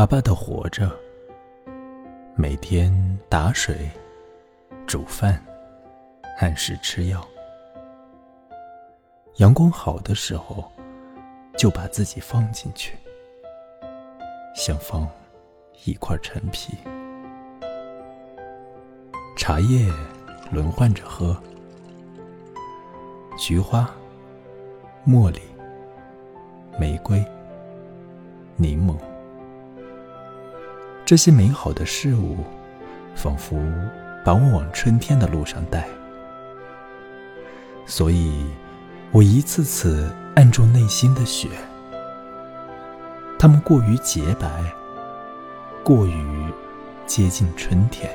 [0.00, 0.90] 巴巴的活着，
[2.34, 2.90] 每天
[3.28, 3.86] 打水、
[4.86, 5.38] 煮饭，
[6.38, 7.22] 按时吃药。
[9.36, 10.72] 阳光好的时候，
[11.54, 12.96] 就把自己放进去，
[14.56, 15.06] 像放
[15.84, 16.78] 一块陈皮。
[19.36, 19.86] 茶叶
[20.50, 21.36] 轮换着喝，
[23.36, 23.86] 菊花、
[25.06, 25.42] 茉莉、
[26.78, 27.22] 玫瑰、
[28.56, 28.96] 柠檬，
[31.10, 32.36] 这些美好的事物，
[33.16, 33.60] 仿佛
[34.24, 35.88] 把我往春天的路上带。
[37.84, 38.46] 所以，
[39.10, 41.48] 我一次次按住内心的雪，
[43.40, 44.62] 它们过于洁白，
[45.82, 46.46] 过于
[47.08, 48.08] 接近春天。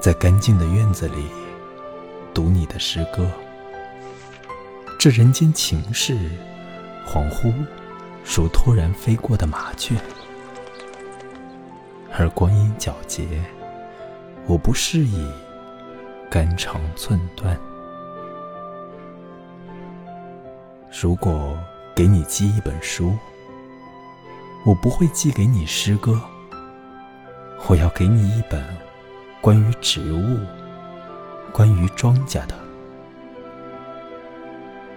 [0.00, 1.26] 在干净的院子里
[2.32, 3.30] 读你的诗歌，
[4.98, 6.16] 这人间情事，
[7.06, 7.52] 恍惚
[8.24, 9.96] 如突然飞过的麻雀。
[12.16, 13.26] 而光阴皎洁，
[14.46, 15.30] 我不适宜
[16.30, 17.58] 肝肠寸断。
[21.00, 21.56] 如果
[21.94, 23.16] 给你寄一本书，
[24.66, 26.20] 我不会寄给你诗歌，
[27.68, 28.62] 我要给你一本。
[29.40, 30.38] 关于植物，
[31.50, 32.54] 关于庄稼的，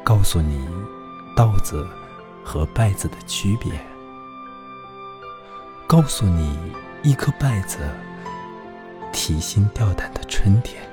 [0.03, 0.67] 告诉你
[1.33, 1.87] 稻子
[2.43, 3.71] 和稗子的区别，
[5.87, 6.57] 告诉你
[7.01, 7.79] 一颗稗子
[9.11, 10.92] 提心吊胆的春天。